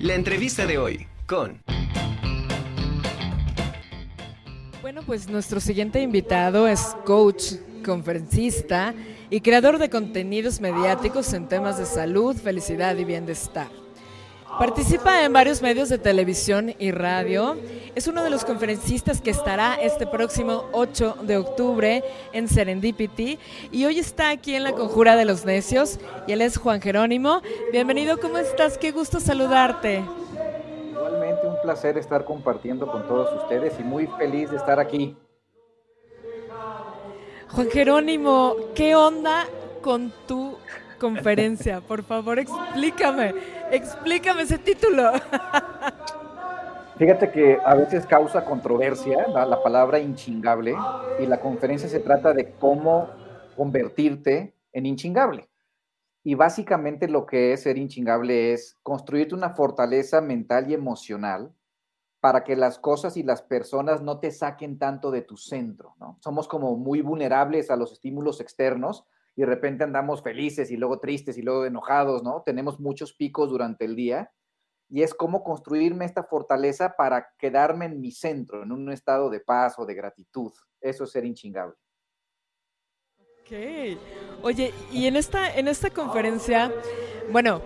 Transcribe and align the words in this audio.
La 0.00 0.14
entrevista 0.14 0.64
de 0.64 0.78
hoy 0.78 1.06
con... 1.26 1.60
Bueno, 4.80 5.02
pues 5.04 5.28
nuestro 5.28 5.60
siguiente 5.60 6.00
invitado 6.00 6.66
es 6.66 6.96
coach, 7.04 7.56
conferencista 7.84 8.94
y 9.28 9.42
creador 9.42 9.76
de 9.76 9.90
contenidos 9.90 10.58
mediáticos 10.58 11.34
en 11.34 11.48
temas 11.48 11.76
de 11.76 11.84
salud, 11.84 12.34
felicidad 12.34 12.96
y 12.96 13.04
bienestar. 13.04 13.68
Participa 14.58 15.24
en 15.24 15.32
varios 15.32 15.62
medios 15.62 15.88
de 15.88 15.98
televisión 15.98 16.74
y 16.78 16.90
radio. 16.90 17.56
Es 17.94 18.08
uno 18.08 18.22
de 18.22 18.30
los 18.30 18.44
conferencistas 18.44 19.20
que 19.20 19.30
estará 19.30 19.74
este 19.80 20.06
próximo 20.06 20.64
8 20.72 21.18
de 21.22 21.36
octubre 21.38 22.04
en 22.32 22.48
Serendipity. 22.48 23.38
Y 23.70 23.84
hoy 23.84 23.98
está 23.98 24.30
aquí 24.30 24.54
en 24.54 24.64
la 24.64 24.72
Conjura 24.72 25.16
de 25.16 25.24
los 25.24 25.44
Necios. 25.44 25.98
Y 26.26 26.32
él 26.32 26.42
es 26.42 26.58
Juan 26.58 26.80
Jerónimo. 26.80 27.40
Bienvenido, 27.72 28.18
¿cómo 28.18 28.38
estás? 28.38 28.76
Qué 28.76 28.90
gusto 28.90 29.20
saludarte. 29.20 30.04
Igualmente 30.90 31.46
un 31.46 31.60
placer 31.62 31.96
estar 31.96 32.24
compartiendo 32.24 32.90
con 32.90 33.06
todos 33.06 33.32
ustedes 33.42 33.78
y 33.78 33.82
muy 33.82 34.06
feliz 34.18 34.50
de 34.50 34.56
estar 34.56 34.78
aquí. 34.78 35.16
Juan 37.48 37.70
Jerónimo, 37.70 38.56
¿qué 38.74 38.94
onda 38.94 39.46
con 39.80 40.12
tu 40.26 40.56
conferencia? 41.00 41.80
Por 41.80 42.04
favor, 42.04 42.38
explícame, 42.38 43.34
explícame 43.72 44.42
ese 44.42 44.58
título. 44.58 45.10
Fíjate 46.96 47.32
que 47.32 47.58
a 47.64 47.74
veces 47.74 48.06
causa 48.06 48.44
controversia 48.44 49.26
la, 49.28 49.46
la, 49.46 49.62
palabra 49.62 49.98
inchingable 49.98 50.76
y 51.18 51.26
la 51.26 51.40
conferencia 51.40 51.88
se 51.88 51.98
trata 51.98 52.34
de 52.34 52.52
cómo 52.52 53.08
convertirte 53.56 54.54
en 54.72 54.86
inchingable. 54.86 55.48
Y 56.22 56.34
básicamente 56.34 57.08
lo 57.08 57.24
que 57.24 57.54
es 57.54 57.62
ser 57.62 57.78
inchingable 57.78 58.52
es 58.52 58.76
construirte 58.82 59.34
una 59.34 59.50
fortaleza 59.50 60.20
mental 60.20 60.70
y 60.70 60.74
emocional 60.74 61.54
para 62.20 62.44
que 62.44 62.54
las 62.54 62.78
cosas 62.78 63.16
y 63.16 63.22
las 63.22 63.40
personas 63.40 64.02
no 64.02 64.18
te 64.18 64.30
saquen 64.30 64.78
tanto 64.78 65.10
de 65.10 65.22
tu 65.22 65.38
centro, 65.38 65.94
¿no? 65.98 66.18
Somos 66.20 66.46
como 66.46 66.76
muy 66.76 67.00
vulnerables 67.00 67.70
a 67.70 67.76
los 67.76 67.92
estímulos 67.92 68.40
externos 68.42 69.06
y 69.40 69.42
de 69.42 69.46
repente 69.46 69.84
andamos 69.84 70.22
felices 70.22 70.70
y 70.70 70.76
luego 70.76 71.00
tristes 71.00 71.38
y 71.38 71.42
luego 71.42 71.64
enojados, 71.64 72.22
¿no? 72.22 72.42
Tenemos 72.44 72.78
muchos 72.78 73.14
picos 73.14 73.48
durante 73.48 73.86
el 73.86 73.96
día 73.96 74.30
y 74.90 75.00
es 75.02 75.14
como 75.14 75.42
construirme 75.42 76.04
esta 76.04 76.24
fortaleza 76.24 76.94
para 76.94 77.32
quedarme 77.38 77.86
en 77.86 78.02
mi 78.02 78.12
centro, 78.12 78.62
en 78.62 78.70
un 78.70 78.92
estado 78.92 79.30
de 79.30 79.40
paz 79.40 79.78
o 79.78 79.86
de 79.86 79.94
gratitud. 79.94 80.52
Eso 80.78 81.04
es 81.04 81.10
ser 81.10 81.24
inchingable. 81.24 81.74
Ok. 83.40 83.96
Oye, 84.42 84.74
y 84.92 85.06
en 85.06 85.16
esta, 85.16 85.56
en 85.56 85.68
esta 85.68 85.88
conferencia, 85.88 86.70
bueno, 87.32 87.62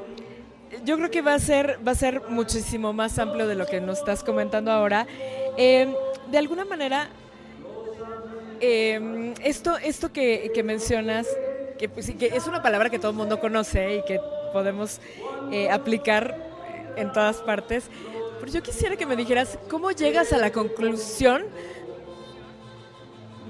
yo 0.84 0.96
creo 0.96 1.10
que 1.10 1.22
va 1.22 1.34
a 1.34 1.40
ser, 1.40 1.80
va 1.84 1.90
a 1.90 1.96
ser 1.96 2.22
muchísimo 2.28 2.92
más 2.92 3.18
amplio 3.18 3.48
de 3.48 3.56
lo 3.56 3.66
que 3.66 3.80
nos 3.80 3.98
estás 3.98 4.22
comentando 4.22 4.70
ahora. 4.70 5.08
Eh, 5.56 5.92
de 6.30 6.38
alguna 6.38 6.64
manera, 6.64 7.08
eh, 8.60 9.34
esto, 9.42 9.76
esto 9.78 10.12
que 10.12 10.62
mencionas, 10.64 11.26
que, 11.78 11.88
pues, 11.88 12.10
que, 12.12 12.26
es 12.26 12.46
una 12.46 12.62
palabra 12.62 12.90
que 12.90 12.98
todo 12.98 13.10
el 13.10 13.16
mundo 13.16 13.40
conoce 13.40 13.96
y 13.96 14.04
que 14.04 14.20
podemos 14.52 15.00
eh, 15.50 15.70
aplicar 15.70 16.36
en 16.96 17.12
todas 17.12 17.38
partes, 17.38 17.88
pero 18.40 18.52
yo 18.52 18.62
quisiera 18.62 18.96
que 18.96 19.06
me 19.06 19.16
dijeras 19.16 19.58
cómo 19.68 19.90
llegas 19.90 20.32
a 20.32 20.38
la 20.38 20.52
conclusión 20.52 21.44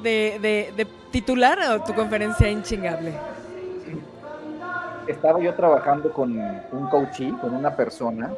de, 0.02 0.86
titular 1.10 1.84
tu 1.84 1.94
conferencia 1.94 2.50
inchingable 2.50 3.12
estaba 5.06 5.40
yo 5.40 5.54
trabajando 5.54 6.12
con 6.12 6.38
un 6.38 6.88
coachee, 6.88 7.32
con 7.40 7.54
una 7.54 7.76
persona, 7.76 8.32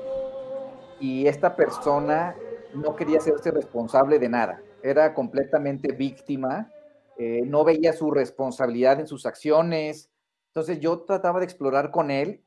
y 0.98 1.27
esta 1.27 1.55
persona 1.55 2.34
no 2.75 2.97
quería 2.97 3.19
hacerse 3.19 3.51
responsable 3.51 4.19
de 4.19 4.29
nada. 4.29 4.61
Era 4.83 5.14
completamente 5.14 5.92
víctima, 5.92 6.70
eh, 7.18 7.42
no 7.46 7.64
veía 7.64 7.92
su 7.92 8.10
responsabilidad 8.10 9.00
en 9.00 9.06
sus 9.06 9.27
acciones. 9.27 10.10
Entonces 10.48 10.80
yo 10.80 11.04
trataba 11.04 11.40
de 11.40 11.44
explorar 11.44 11.90
con 11.90 12.10
él 12.10 12.44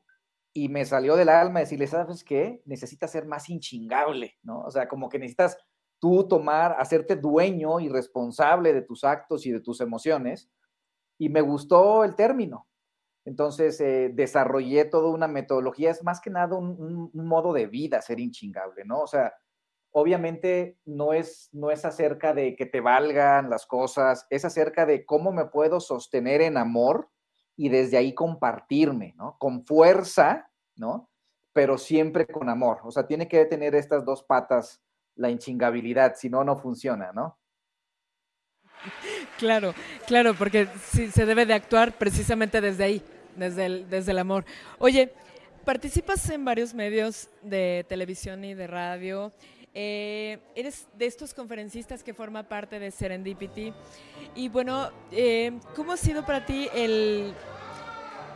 y 0.52 0.68
me 0.68 0.84
salió 0.84 1.16
del 1.16 1.28
alma 1.28 1.60
decirle, 1.60 1.86
¿sabes 1.86 2.24
qué? 2.24 2.62
Necesitas 2.64 3.10
ser 3.10 3.26
más 3.26 3.48
inchingable, 3.48 4.36
¿no? 4.42 4.62
O 4.62 4.70
sea, 4.70 4.88
como 4.88 5.08
que 5.08 5.18
necesitas 5.18 5.56
tú 6.00 6.26
tomar, 6.26 6.76
hacerte 6.78 7.16
dueño 7.16 7.78
y 7.80 7.88
responsable 7.88 8.72
de 8.72 8.82
tus 8.82 9.04
actos 9.04 9.46
y 9.46 9.52
de 9.52 9.60
tus 9.60 9.80
emociones. 9.80 10.50
Y 11.18 11.28
me 11.28 11.42
gustó 11.42 12.02
el 12.04 12.14
término, 12.16 12.66
entonces 13.24 13.80
eh, 13.80 14.10
desarrollé 14.12 14.86
toda 14.86 15.10
una 15.10 15.28
metodología, 15.28 15.90
es 15.90 16.02
más 16.02 16.20
que 16.20 16.30
nada 16.30 16.56
un, 16.56 17.10
un, 17.12 17.26
modo 17.26 17.52
de 17.52 17.66
vida 17.66 18.00
ser 18.00 18.18
inchingable, 18.18 18.84
¿no? 18.84 19.00
O 19.02 19.06
sea, 19.06 19.34
obviamente 19.92 20.78
no 20.84 21.12
es, 21.12 21.48
no 21.52 21.70
es 21.70 21.84
acerca 21.84 22.34
de 22.34 22.56
que 22.56 22.66
te 22.66 22.80
valgan 22.80 23.50
las 23.50 23.66
cosas, 23.66 24.26
es 24.30 24.44
acerca 24.44 24.86
de 24.86 25.04
cómo 25.04 25.32
me 25.32 25.46
puedo 25.46 25.80
sostener 25.80 26.40
en 26.42 26.56
amor 26.56 27.08
y 27.56 27.68
desde 27.68 27.96
ahí 27.96 28.14
compartirme, 28.14 29.14
¿no? 29.16 29.36
Con 29.38 29.64
fuerza, 29.64 30.50
¿no? 30.76 31.10
Pero 31.52 31.78
siempre 31.78 32.26
con 32.26 32.48
amor. 32.48 32.80
O 32.84 32.90
sea, 32.90 33.06
tiene 33.06 33.28
que 33.28 33.44
tener 33.46 33.74
estas 33.74 34.04
dos 34.04 34.22
patas 34.22 34.82
la 35.16 35.30
inchingabilidad, 35.30 36.14
si 36.16 36.30
no, 36.30 36.44
no 36.44 36.56
funciona, 36.56 37.12
¿no? 37.12 37.38
Claro, 39.38 39.74
claro, 40.06 40.34
porque 40.34 40.68
sí, 40.82 41.10
se 41.10 41.26
debe 41.26 41.44
de 41.44 41.52
actuar 41.52 41.92
precisamente 41.92 42.60
desde 42.60 42.84
ahí, 42.84 43.02
desde 43.36 43.66
el, 43.66 43.90
desde 43.90 44.12
el 44.12 44.18
amor. 44.18 44.44
Oye, 44.78 45.12
participas 45.64 46.28
en 46.30 46.44
varios 46.44 46.72
medios 46.72 47.28
de 47.42 47.84
televisión 47.88 48.44
y 48.44 48.54
de 48.54 48.66
radio. 48.66 49.32
Eh, 49.72 50.38
eres 50.56 50.88
de 50.98 51.06
estos 51.06 51.32
conferencistas 51.32 52.02
que 52.02 52.12
forma 52.12 52.42
parte 52.42 52.78
de 52.78 52.90
Serendipity. 52.90 53.72
Y 54.34 54.48
bueno, 54.48 54.90
eh, 55.12 55.52
¿cómo 55.76 55.92
ha 55.92 55.96
sido 55.96 56.24
para 56.24 56.44
ti 56.44 56.68
el... 56.74 57.32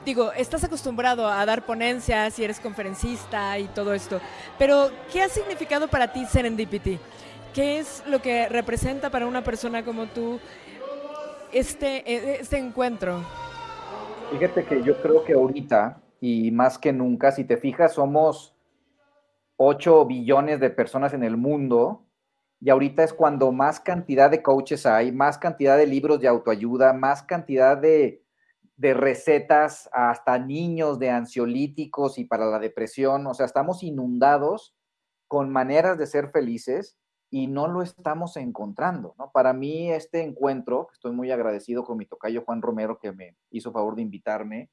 Digo, 0.04 0.32
estás 0.32 0.62
acostumbrado 0.62 1.26
a 1.26 1.44
dar 1.46 1.64
ponencias 1.64 2.38
y 2.38 2.44
eres 2.44 2.60
conferencista 2.60 3.58
y 3.58 3.64
todo 3.68 3.94
esto, 3.94 4.20
pero 4.58 4.90
¿qué 5.10 5.22
ha 5.22 5.30
significado 5.30 5.88
para 5.88 6.12
ti 6.12 6.26
Serendipity? 6.26 6.98
¿Qué 7.54 7.78
es 7.78 8.02
lo 8.06 8.20
que 8.20 8.48
representa 8.50 9.08
para 9.08 9.26
una 9.26 9.42
persona 9.42 9.82
como 9.82 10.06
tú 10.06 10.38
este, 11.52 12.02
e, 12.04 12.40
este 12.40 12.58
encuentro? 12.58 13.24
Fíjate 14.30 14.64
que 14.64 14.82
yo 14.82 15.00
creo 15.00 15.24
que 15.24 15.32
ahorita, 15.32 16.02
y 16.20 16.50
más 16.50 16.76
que 16.76 16.92
nunca, 16.92 17.32
si 17.32 17.44
te 17.44 17.56
fijas, 17.56 17.94
somos 17.94 18.53
8 19.56 20.06
billones 20.06 20.60
de 20.60 20.70
personas 20.70 21.14
en 21.14 21.22
el 21.22 21.36
mundo, 21.36 22.06
y 22.60 22.70
ahorita 22.70 23.04
es 23.04 23.12
cuando 23.12 23.52
más 23.52 23.80
cantidad 23.80 24.30
de 24.30 24.42
coaches 24.42 24.86
hay, 24.86 25.12
más 25.12 25.38
cantidad 25.38 25.76
de 25.76 25.86
libros 25.86 26.20
de 26.20 26.28
autoayuda, 26.28 26.92
más 26.92 27.22
cantidad 27.22 27.76
de, 27.76 28.24
de 28.76 28.94
recetas 28.94 29.88
hasta 29.92 30.38
niños 30.38 30.98
de 30.98 31.10
ansiolíticos 31.10 32.18
y 32.18 32.24
para 32.24 32.46
la 32.46 32.58
depresión. 32.58 33.26
O 33.26 33.34
sea, 33.34 33.46
estamos 33.46 33.82
inundados 33.82 34.74
con 35.28 35.50
maneras 35.50 35.98
de 35.98 36.06
ser 36.06 36.30
felices 36.30 36.96
y 37.30 37.48
no 37.48 37.68
lo 37.68 37.82
estamos 37.82 38.36
encontrando, 38.36 39.14
¿no? 39.18 39.30
Para 39.32 39.52
mí 39.52 39.90
este 39.90 40.22
encuentro, 40.22 40.88
estoy 40.92 41.12
muy 41.12 41.30
agradecido 41.32 41.84
con 41.84 41.98
mi 41.98 42.06
tocayo 42.06 42.44
Juan 42.44 42.62
Romero 42.62 42.98
que 42.98 43.12
me 43.12 43.36
hizo 43.50 43.72
favor 43.72 43.96
de 43.96 44.02
invitarme, 44.02 44.70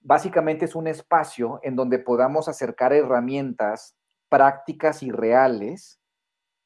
básicamente 0.00 0.64
es 0.64 0.74
un 0.74 0.86
espacio 0.86 1.60
en 1.62 1.76
donde 1.76 1.98
podamos 1.98 2.48
acercar 2.48 2.92
herramientas 2.92 3.96
prácticas 4.28 5.02
y 5.02 5.10
reales 5.10 6.00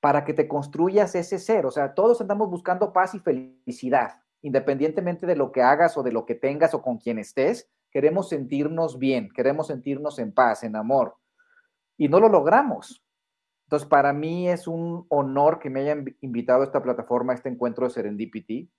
para 0.01 0.25
que 0.25 0.35
te 0.35 0.49
construyas 0.49 1.15
ese 1.15 1.39
ser, 1.39 1.65
o 1.65 1.71
sea, 1.71 1.95
todos 1.95 2.21
andamos 2.21 2.51
buscando 2.51 2.93
paz 2.93 3.15
y 3.15 3.21
felicidad, 3.21 4.21
independientemente 4.43 5.27
de 5.27 5.37
lo 5.37 5.53
que 5.53 5.63
hagas 5.63 5.97
o 5.97 6.03
de 6.03 6.11
lo 6.11 6.27
que 6.27 6.35
tengas 6.35 6.75
o 6.75 6.83
con 6.83 6.99
quien 6.99 7.19
estés, 7.19 7.71
queremos 7.91 8.29
sentirnos 8.29 8.99
bien, 8.99 9.31
queremos 9.33 9.69
sentirnos 9.69 10.19
en 10.19 10.33
paz, 10.33 10.65
en 10.65 10.75
amor, 10.75 11.17
y 11.97 12.09
no 12.09 12.19
lo 12.19 12.29
logramos. 12.29 13.05
Entonces, 13.67 13.89
para 13.89 14.13
mí 14.13 14.49
es 14.49 14.67
un 14.67 15.07
honor 15.09 15.61
que 15.61 15.71
me 15.71 15.81
hayan 15.81 16.17
invitado 16.21 16.63
a 16.63 16.65
esta 16.65 16.83
plataforma, 16.83 17.33
a 17.33 17.37
este 17.37 17.49
encuentro 17.49 17.87
de 17.87 17.95
Serendipity, 17.95 18.71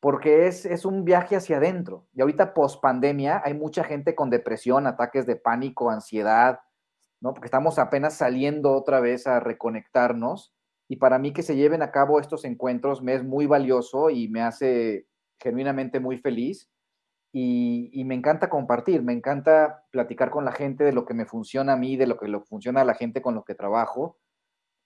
porque 0.00 0.46
es, 0.46 0.64
es 0.64 0.84
un 0.84 1.04
viaje 1.04 1.36
hacia 1.36 1.56
adentro. 1.56 2.06
Y 2.12 2.20
ahorita, 2.20 2.54
post 2.54 2.80
pandemia, 2.80 3.42
hay 3.44 3.54
mucha 3.54 3.84
gente 3.84 4.14
con 4.14 4.30
depresión, 4.30 4.86
ataques 4.86 5.26
de 5.26 5.36
pánico, 5.36 5.90
ansiedad, 5.90 6.60
¿no? 7.20 7.34
Porque 7.34 7.46
estamos 7.46 7.78
apenas 7.78 8.14
saliendo 8.14 8.72
otra 8.72 9.00
vez 9.00 9.26
a 9.26 9.40
reconectarnos. 9.40 10.54
Y 10.88 10.96
para 10.96 11.18
mí 11.18 11.32
que 11.32 11.42
se 11.42 11.56
lleven 11.56 11.82
a 11.82 11.90
cabo 11.90 12.20
estos 12.20 12.44
encuentros 12.44 13.02
me 13.02 13.14
es 13.14 13.24
muy 13.24 13.46
valioso 13.46 14.10
y 14.10 14.28
me 14.28 14.42
hace 14.42 15.06
genuinamente 15.38 16.00
muy 16.00 16.18
feliz. 16.18 16.70
Y, 17.30 18.02
me 18.04 18.14
encanta 18.14 18.48
compartir, 18.48 19.02
me 19.02 19.12
encanta 19.12 19.84
platicar 19.90 20.30
con 20.30 20.44
la 20.46 20.52
gente 20.52 20.82
de 20.82 20.92
lo 20.92 21.04
que 21.04 21.12
me 21.12 21.26
funciona 21.26 21.74
a 21.74 21.76
mí, 21.76 21.96
de 21.96 22.06
lo 22.06 22.16
que 22.16 22.26
lo 22.26 22.40
funciona 22.40 22.80
a 22.80 22.84
la 22.84 22.94
gente 22.94 23.20
con 23.20 23.34
lo 23.34 23.44
que 23.44 23.54
trabajo 23.54 24.16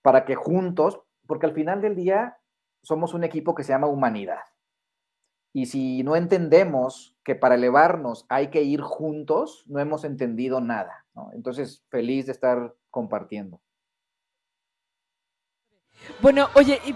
para 0.01 0.25
que 0.25 0.35
juntos, 0.35 1.01
porque 1.25 1.45
al 1.45 1.53
final 1.53 1.81
del 1.81 1.95
día 1.95 2.37
somos 2.83 3.13
un 3.13 3.23
equipo 3.23 3.55
que 3.55 3.63
se 3.63 3.71
llama 3.71 3.87
humanidad. 3.87 4.41
Y 5.53 5.67
si 5.67 6.01
no 6.01 6.15
entendemos 6.15 7.15
que 7.23 7.35
para 7.35 7.55
elevarnos 7.55 8.25
hay 8.27 8.47
que 8.47 8.63
ir 8.63 8.81
juntos, 8.81 9.63
no 9.67 9.79
hemos 9.79 10.03
entendido 10.03 10.59
nada. 10.59 11.05
Entonces, 11.33 11.85
feliz 11.89 12.25
de 12.25 12.31
estar 12.31 12.73
compartiendo. 12.89 13.61
Bueno, 16.21 16.49
oye, 16.55 16.79
y 16.85 16.95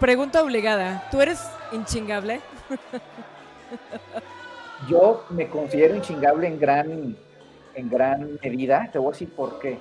pregunta 0.00 0.42
obligada, 0.42 1.08
¿tú 1.10 1.20
eres 1.20 1.48
inchingable? 1.70 2.40
Yo 4.88 5.24
me 5.30 5.48
considero 5.48 5.94
inchingable 5.94 6.48
en 6.48 6.58
gran, 6.58 7.16
en 7.74 7.88
gran 7.88 8.38
medida, 8.42 8.90
te 8.92 8.98
voy 8.98 9.08
a 9.08 9.12
decir 9.12 9.32
por 9.32 9.60
qué. 9.60 9.78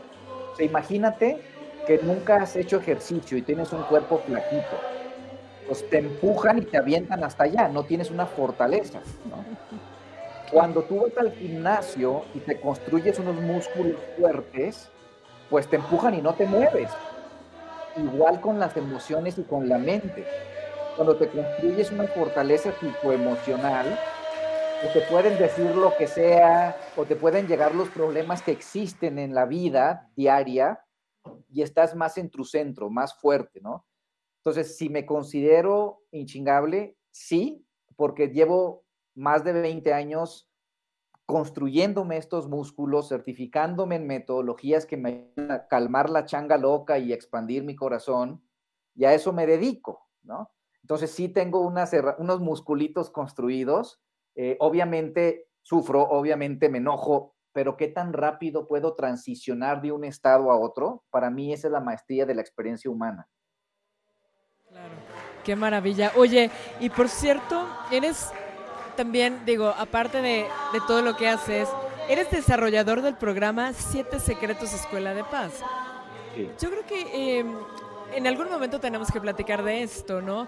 O 0.57 0.61
imagínate 0.61 1.41
que 1.87 1.97
nunca 2.03 2.35
has 2.35 2.55
hecho 2.55 2.77
ejercicio 2.77 3.35
y 3.35 3.41
tienes 3.41 3.73
un 3.73 3.81
cuerpo 3.83 4.19
flaquito. 4.19 4.90
Pues 5.67 5.89
te 5.89 5.99
empujan 5.99 6.57
y 6.57 6.61
te 6.61 6.77
avientan 6.77 7.23
hasta 7.23 7.45
allá, 7.45 7.67
no 7.67 7.83
tienes 7.83 8.11
una 8.11 8.25
fortaleza. 8.25 8.99
Cuando 10.51 10.83
tú 10.83 11.01
vas 11.01 11.17
al 11.17 11.31
gimnasio 11.31 12.25
y 12.33 12.39
te 12.39 12.59
construyes 12.59 13.19
unos 13.19 13.35
músculos 13.35 13.95
fuertes, 14.17 14.89
pues 15.49 15.67
te 15.67 15.77
empujan 15.77 16.13
y 16.13 16.21
no 16.21 16.33
te 16.33 16.45
mueves. 16.45 16.91
Igual 17.95 18.41
con 18.41 18.59
las 18.59 18.75
emociones 18.75 19.37
y 19.37 19.43
con 19.43 19.69
la 19.69 19.77
mente. 19.77 20.25
Cuando 20.95 21.15
te 21.15 21.29
construyes 21.29 21.91
una 21.91 22.07
fortaleza 22.07 22.71
tipo 22.71 23.13
emocional, 23.13 23.97
pues 24.81 24.93
te 24.93 25.01
pueden 25.01 25.37
decir 25.37 25.73
lo 25.75 25.95
que 25.95 26.07
sea, 26.07 26.75
o 26.97 27.05
te 27.05 27.15
pueden 27.15 27.47
llegar 27.47 27.73
los 27.73 27.89
problemas 27.89 28.41
que 28.41 28.51
existen 28.51 29.19
en 29.19 29.33
la 29.33 29.45
vida 29.45 30.09
diaria, 30.15 30.83
y 31.49 31.61
estás 31.61 31.95
más 31.95 32.17
en 32.17 32.29
tu 32.29 32.43
centro, 32.43 32.89
más 32.89 33.13
fuerte, 33.13 33.61
¿no? 33.61 33.85
Entonces, 34.43 34.75
si 34.75 34.89
me 34.89 35.05
considero 35.05 36.01
inchingable, 36.11 36.97
sí, 37.11 37.63
porque 37.95 38.29
llevo 38.29 38.83
más 39.13 39.43
de 39.43 39.53
20 39.53 39.93
años 39.93 40.49
construyéndome 41.27 42.17
estos 42.17 42.49
músculos, 42.49 43.07
certificándome 43.07 43.95
en 43.97 44.07
metodologías 44.07 44.85
que 44.85 44.97
me 44.97 45.31
ayudan 45.37 45.51
a 45.51 45.67
calmar 45.67 46.09
la 46.09 46.25
changa 46.25 46.57
loca 46.57 46.97
y 46.97 47.13
expandir 47.13 47.63
mi 47.63 47.75
corazón, 47.75 48.43
y 48.95 49.05
a 49.05 49.13
eso 49.13 49.31
me 49.31 49.45
dedico, 49.45 50.09
¿no? 50.23 50.51
Entonces 50.81 51.11
sí 51.11 51.29
tengo 51.29 51.61
unos 51.61 52.41
musculitos 52.41 53.11
construidos, 53.11 54.01
eh, 54.35 54.57
obviamente 54.59 55.47
sufro, 55.61 56.01
obviamente 56.01 56.67
me 56.67 56.79
enojo, 56.79 57.35
pero 57.53 57.77
qué 57.77 57.87
tan 57.87 58.11
rápido 58.11 58.67
puedo 58.67 58.95
transicionar 58.95 59.81
de 59.81 59.91
un 59.91 60.03
estado 60.03 60.51
a 60.51 60.59
otro, 60.59 61.03
para 61.11 61.29
mí 61.29 61.53
esa 61.53 61.67
es 61.67 61.71
la 61.71 61.79
maestría 61.79 62.25
de 62.25 62.35
la 62.35 62.41
experiencia 62.41 62.89
humana. 62.89 63.29
Claro, 64.71 64.93
qué 65.43 65.55
maravilla. 65.55 66.13
Oye, 66.15 66.49
y 66.79 66.89
por 66.89 67.09
cierto, 67.09 67.67
eres 67.91 68.29
también, 68.95 69.41
digo, 69.45 69.67
aparte 69.67 70.21
de, 70.21 70.47
todo 70.87 71.01
lo 71.01 71.17
que 71.17 71.27
haces, 71.27 71.67
eres 72.07 72.31
desarrollador 72.31 73.01
del 73.01 73.15
programa 73.15 73.73
Siete 73.73 74.21
Secretos 74.21 74.71
Escuela 74.73 75.13
de 75.13 75.25
Paz. 75.25 75.51
Yo 76.57 76.69
creo 76.69 76.85
que 76.85 77.39
em, 77.39 77.53
en 78.13 78.27
algún 78.27 78.49
momento 78.49 78.79
tenemos 78.79 79.11
que 79.11 79.19
platicar 79.19 79.61
de 79.61 79.83
esto, 79.83 80.21
¿no? 80.21 80.47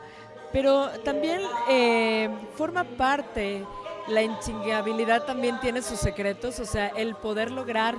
Pero 0.54 0.88
también 1.04 1.42
eh, 1.68 2.30
forma 2.56 2.86
parte 2.86 3.66
la 4.08 4.22
inchingabilidad 4.22 5.26
también 5.26 5.60
tiene 5.60 5.82
sus 5.82 6.00
secretos, 6.00 6.62
o 6.62 6.66
sea, 6.66 6.88
el 6.90 7.16
poder 7.16 7.52
lograr 7.52 7.96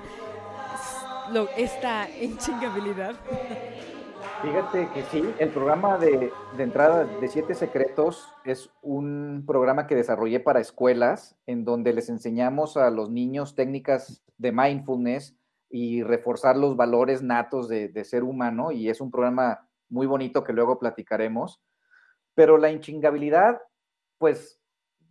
esta 1.57 2.09
inchingabilidad. 2.19 3.15
Fíjate 4.45 4.91
que 4.91 5.03
sí, 5.05 5.35
el 5.39 5.49
programa 5.49 5.97
de, 5.97 6.31
entrada 6.59 7.05
de 7.05 7.29
Siete 7.29 7.55
Secretos 7.55 8.29
es 8.45 8.69
un 8.83 9.43
programa 9.47 9.87
que 9.87 9.95
desarrollé 9.95 10.39
para 10.39 10.61
escuelas 10.61 11.35
en 11.47 11.65
donde 11.65 11.95
les 11.95 12.11
enseñamos 12.11 12.77
a 12.77 12.91
los 12.91 13.11
niños 13.11 13.55
técnicas 13.55 14.23
de 14.37 14.53
mindfulness 14.53 15.35
y 15.71 16.03
reforzar 16.03 16.59
los 16.59 16.77
valores 16.77 17.23
natos 17.23 17.69
de, 17.69 17.89
de 17.89 18.05
ser 18.05 18.23
humano 18.23 18.71
y 18.71 18.91
es 18.91 19.01
un 19.01 19.11
programa 19.11 19.67
muy 19.89 20.07
bonito 20.07 20.45
que 20.45 20.53
luego 20.53 20.79
platicaremos. 20.79 21.63
Pero 22.35 22.59
la 22.59 22.71
inchingabilidad, 22.71 23.63
pues 24.19 24.61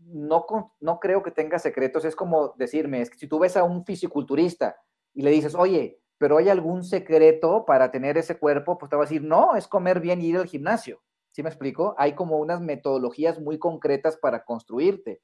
no, 0.05 0.45
no 0.79 0.99
creo 0.99 1.23
que 1.23 1.31
tenga 1.31 1.57
secretos. 1.57 2.05
Es 2.05 2.15
como 2.15 2.53
decirme, 2.55 3.03
que 3.09 3.17
si 3.17 3.27
tú 3.27 3.39
ves 3.39 3.57
a 3.57 3.63
un 3.63 3.83
fisiculturista 3.83 4.77
y 5.11 5.23
le 5.23 5.31
dices, 5.31 5.55
oye, 5.55 6.02
pero 6.23 6.37
hay 6.37 6.47
algún 6.47 6.85
secreto 6.85 7.65
para 7.65 7.91
tener 7.91 8.17
ese 8.17 8.37
cuerpo, 8.37 8.77
pues 8.77 8.89
te 8.89 8.95
va 8.95 9.01
a 9.01 9.07
decir, 9.07 9.21
no, 9.21 9.57
es 9.57 9.67
comer 9.67 9.99
bien 9.99 10.21
y 10.21 10.27
ir 10.27 10.37
al 10.37 10.47
gimnasio. 10.47 11.01
¿Sí 11.31 11.43
me 11.43 11.49
explico? 11.49 11.95
Hay 11.97 12.15
como 12.15 12.37
unas 12.37 12.61
metodologías 12.61 13.41
muy 13.41 13.59
concretas 13.59 14.15
para 14.15 14.45
construirte. 14.45 15.21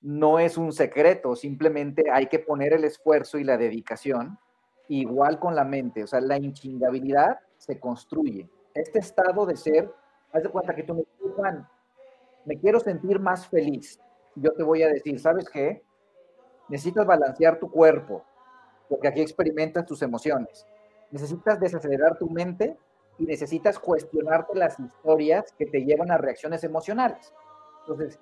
No 0.00 0.40
es 0.40 0.58
un 0.58 0.72
secreto, 0.72 1.36
simplemente 1.36 2.10
hay 2.10 2.26
que 2.26 2.40
poner 2.40 2.72
el 2.72 2.82
esfuerzo 2.82 3.38
y 3.38 3.44
la 3.44 3.56
dedicación, 3.56 4.40
igual 4.88 5.38
con 5.38 5.54
la 5.54 5.62
mente. 5.62 6.02
O 6.02 6.08
sea, 6.08 6.20
la 6.20 6.36
inchingabilidad 6.36 7.38
se 7.56 7.78
construye. 7.78 8.50
Este 8.74 8.98
estado 8.98 9.46
de 9.46 9.56
ser, 9.56 9.88
haz 10.32 10.42
de 10.42 10.48
cuenta 10.48 10.74
que 10.74 10.82
tú 10.82 10.94
me 10.94 11.02
dices, 11.02 11.64
me 12.44 12.58
quiero 12.58 12.80
sentir 12.80 13.20
más 13.20 13.46
feliz. 13.46 14.00
Yo 14.34 14.50
te 14.50 14.64
voy 14.64 14.82
a 14.82 14.88
decir, 14.88 15.20
¿sabes 15.20 15.48
qué? 15.48 15.80
Necesitas 16.68 17.06
balancear 17.06 17.60
tu 17.60 17.70
cuerpo, 17.70 18.24
porque 18.88 19.08
aquí 19.08 19.20
experimentas 19.20 19.86
tus 19.86 20.02
emociones. 20.02 20.66
Necesitas 21.10 21.58
desacelerar 21.60 22.18
tu 22.18 22.28
mente 22.28 22.76
y 23.18 23.26
necesitas 23.26 23.78
cuestionarte 23.78 24.56
las 24.56 24.78
historias 24.78 25.52
que 25.58 25.66
te 25.66 25.84
llevan 25.84 26.10
a 26.10 26.18
reacciones 26.18 26.64
emocionales. 26.64 27.32
Entonces, 27.80 28.18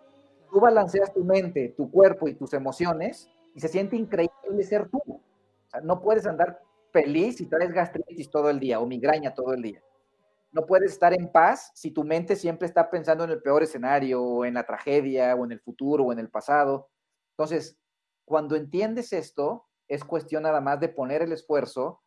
tú 0.50 0.60
balanceas 0.60 1.12
tu 1.12 1.24
mente, 1.24 1.74
tu 1.76 1.90
cuerpo 1.90 2.28
y 2.28 2.34
tus 2.34 2.52
emociones 2.54 3.30
y 3.54 3.60
se 3.60 3.68
siente 3.68 3.96
increíble 3.96 4.62
ser 4.62 4.88
tú. 4.88 5.00
O 5.06 5.70
sea, 5.70 5.80
no 5.80 6.00
puedes 6.00 6.26
andar 6.26 6.60
feliz 6.92 7.36
si 7.36 7.46
traes 7.46 7.72
gastritis 7.72 8.30
todo 8.30 8.48
el 8.48 8.60
día 8.60 8.80
o 8.80 8.86
migraña 8.86 9.34
todo 9.34 9.52
el 9.52 9.62
día 9.62 9.82
no 10.56 10.64
puedes 10.64 10.92
estar 10.92 11.12
en 11.12 11.30
paz 11.30 11.70
si 11.74 11.90
tu 11.90 12.02
mente 12.02 12.34
siempre 12.34 12.66
está 12.66 12.88
pensando 12.88 13.24
en 13.24 13.30
el 13.30 13.42
peor 13.42 13.62
escenario, 13.62 14.22
o 14.22 14.44
en 14.46 14.54
la 14.54 14.64
tragedia, 14.64 15.34
o 15.34 15.44
en 15.44 15.52
el 15.52 15.60
futuro, 15.60 16.04
o 16.04 16.12
en 16.12 16.18
el 16.18 16.30
pasado. 16.30 16.88
Entonces, 17.32 17.76
cuando 18.24 18.56
entiendes 18.56 19.12
esto, 19.12 19.65
es 19.88 20.04
cuestión 20.04 20.42
nada 20.42 20.60
más 20.60 20.80
de 20.80 20.88
poner 20.88 21.22
el 21.22 21.32
esfuerzo 21.32 22.02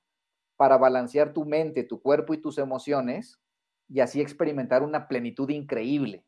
para 0.57 0.77
balancear 0.77 1.33
tu 1.33 1.45
mente, 1.45 1.83
tu 1.83 2.01
cuerpo 2.01 2.33
y 2.33 2.41
tus 2.41 2.57
emociones 2.57 3.39
y 3.87 4.01
así 4.01 4.21
experimentar 4.21 4.83
una 4.83 5.07
plenitud 5.07 5.49
increíble. 5.49 6.25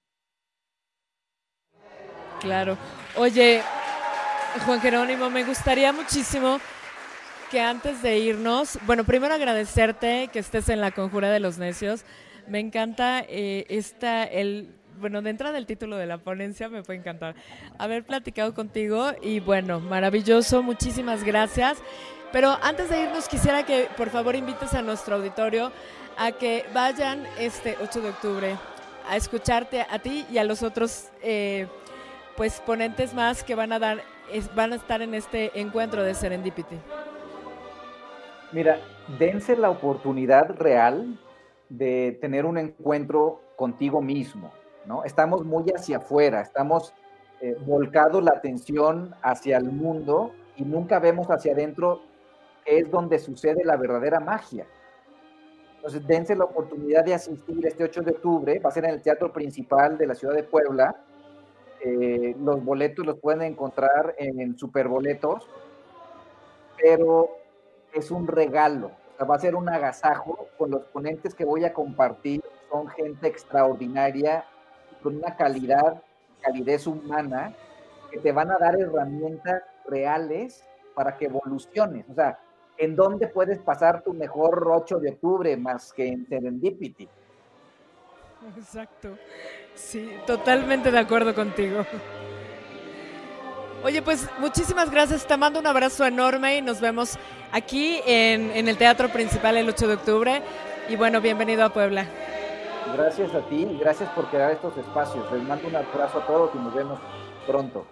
Claro. 2.39 2.77
Oye, 3.17 3.61
Juan 4.65 4.81
Jerónimo, 4.81 5.29
me 5.29 5.43
gustaría 5.43 5.93
muchísimo 5.93 6.59
que 7.51 7.59
antes 7.59 8.01
de 8.01 8.17
irnos, 8.19 8.79
bueno, 8.85 9.03
primero 9.03 9.33
agradecerte 9.33 10.29
que 10.31 10.39
estés 10.39 10.69
en 10.69 10.81
la 10.81 10.91
Conjura 10.91 11.29
de 11.29 11.39
los 11.39 11.57
Necios. 11.57 12.05
Me 12.47 12.59
encanta 12.59 13.23
eh, 13.27 13.65
esta, 13.69 14.23
el, 14.23 14.80
bueno, 15.01 15.21
de 15.21 15.31
entrada 15.31 15.57
el 15.57 15.65
título 15.65 15.97
de 15.97 16.05
la 16.05 16.19
ponencia 16.19 16.69
me 16.69 16.83
puede 16.83 16.99
encantar 16.99 17.35
haber 17.77 18.05
platicado 18.05 18.53
contigo 18.53 19.11
y 19.21 19.39
bueno, 19.39 19.79
maravilloso, 19.79 20.63
muchísimas 20.63 21.23
gracias. 21.23 21.81
Pero 22.31 22.57
antes 22.61 22.89
de 22.89 23.03
irnos 23.03 23.27
quisiera 23.27 23.65
que 23.65 23.87
por 23.97 24.09
favor 24.09 24.35
invites 24.35 24.73
a 24.73 24.81
nuestro 24.81 25.15
auditorio 25.15 25.71
a 26.17 26.31
que 26.31 26.63
vayan 26.73 27.25
este 27.37 27.75
8 27.81 28.01
de 28.01 28.09
octubre 28.09 28.55
a 29.09 29.17
escucharte 29.17 29.81
a 29.81 29.99
ti 29.99 30.25
y 30.31 30.37
a 30.37 30.43
los 30.43 30.63
otros 30.63 31.09
eh, 31.21 31.67
pues 32.37 32.61
ponentes 32.61 33.13
más 33.13 33.43
que 33.43 33.55
van 33.55 33.73
a 33.73 33.79
dar 33.79 34.01
van 34.55 34.71
a 34.71 34.75
estar 34.75 35.01
en 35.01 35.13
este 35.13 35.59
encuentro 35.59 36.03
de 36.03 36.13
Serendipity. 36.13 36.77
Mira, 38.53 38.79
dense 39.19 39.57
la 39.57 39.69
oportunidad 39.69 40.55
real 40.57 41.17
de 41.69 42.17
tener 42.21 42.45
un 42.45 42.57
encuentro 42.57 43.41
contigo 43.55 44.01
mismo, 44.01 44.51
¿no? 44.85 45.03
Estamos 45.03 45.43
muy 45.45 45.65
hacia 45.75 45.97
afuera, 45.97 46.41
estamos 46.41 46.93
eh, 47.41 47.55
volcados 47.65 48.23
la 48.23 48.31
atención 48.31 49.15
hacia 49.21 49.57
el 49.57 49.71
mundo 49.71 50.31
y 50.55 50.63
nunca 50.63 50.99
vemos 50.99 51.27
hacia 51.27 51.53
adentro, 51.53 52.01
que 52.65 52.79
es 52.79 52.91
donde 52.91 53.19
sucede 53.19 53.63
la 53.63 53.77
verdadera 53.77 54.19
magia. 54.19 54.65
Entonces, 55.75 56.05
dense 56.05 56.35
la 56.35 56.45
oportunidad 56.45 57.03
de 57.03 57.15
asistir 57.15 57.65
este 57.65 57.83
8 57.83 58.01
de 58.03 58.11
octubre, 58.11 58.59
va 58.59 58.69
a 58.69 58.71
ser 58.71 58.85
en 58.85 58.91
el 58.91 59.01
Teatro 59.01 59.33
Principal 59.33 59.97
de 59.97 60.05
la 60.07 60.13
Ciudad 60.13 60.35
de 60.35 60.43
Puebla. 60.43 60.95
Eh, 61.83 62.35
los 62.39 62.63
boletos 62.63 63.03
los 63.03 63.17
pueden 63.17 63.41
encontrar 63.41 64.13
en 64.19 64.55
Superboletos, 64.55 65.49
pero 66.77 67.29
es 67.93 68.11
un 68.11 68.27
regalo, 68.27 68.91
va 69.25 69.35
a 69.35 69.39
ser 69.39 69.55
un 69.55 69.69
agasajo 69.69 70.47
con 70.57 70.71
los 70.71 70.83
ponentes 70.85 71.33
que 71.33 71.45
voy 71.45 71.65
a 71.65 71.73
compartir. 71.73 72.43
Son 72.69 72.87
gente 72.87 73.27
extraordinaria, 73.27 74.45
con 75.01 75.17
una 75.17 75.35
calidad, 75.35 76.01
calidez 76.41 76.87
humana, 76.87 77.53
que 78.11 78.19
te 78.19 78.31
van 78.31 78.51
a 78.51 78.57
dar 78.57 78.79
herramientas 78.79 79.63
reales 79.85 80.63
para 80.93 81.17
que 81.17 81.25
evoluciones. 81.25 82.05
O 82.09 82.13
sea, 82.13 82.39
¿en 82.77 82.95
dónde 82.95 83.27
puedes 83.27 83.59
pasar 83.59 84.03
tu 84.03 84.13
mejor 84.13 84.67
8 84.69 84.99
de 84.99 85.09
octubre 85.11 85.57
más 85.57 85.93
que 85.93 86.07
en 86.07 86.27
Serendipity? 86.27 87.07
Exacto. 88.57 89.17
Sí, 89.75 90.11
totalmente 90.25 90.91
de 90.91 90.99
acuerdo 90.99 91.33
contigo. 91.33 91.85
Oye, 93.83 94.01
pues 94.01 94.27
muchísimas 94.39 94.91
gracias. 94.91 95.25
Te 95.25 95.37
mando 95.37 95.59
un 95.59 95.67
abrazo 95.67 96.05
enorme 96.05 96.57
y 96.57 96.61
nos 96.61 96.81
vemos 96.81 97.17
aquí 97.51 97.99
en, 98.05 98.67
el 98.67 98.77
Teatro 98.77 99.09
Principal 99.09 99.57
el 99.57 99.69
8 99.69 99.87
de 99.87 99.93
octubre. 99.93 100.41
Y 100.89 100.95
bueno, 100.95 101.21
bienvenido 101.21 101.65
a 101.65 101.69
Puebla. 101.69 102.05
Gracias 102.93 103.33
a 103.35 103.41
ti 103.41 103.77
gracias 103.79 104.09
por 104.11 104.25
crear 104.25 104.51
estos 104.51 104.75
espacios. 104.77 105.31
Les 105.31 105.43
mando 105.43 105.67
un 105.67 105.75
abrazo 105.75 106.19
a 106.19 106.27
todos 106.27 106.51
y 106.55 106.57
nos 106.57 106.73
vemos 106.73 106.99
pronto. 107.47 107.85